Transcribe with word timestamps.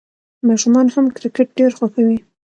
ماشومان 0.47 0.87
هم 0.95 1.05
کرکټ 1.17 1.47
ډېر 1.57 1.71
خوښوي. 1.77 2.17